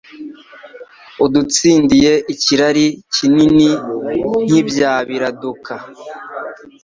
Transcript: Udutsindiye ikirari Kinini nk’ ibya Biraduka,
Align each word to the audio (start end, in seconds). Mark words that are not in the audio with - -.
Udutsindiye 1.23 2.13
ikirari 2.33 2.85
Kinini 3.13 3.69
nk’ 4.45 4.51
ibya 4.61 4.91
Biraduka, 5.07 5.73